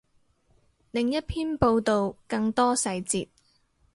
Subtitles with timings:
[0.89, 3.27] 另一篇报道，更多细节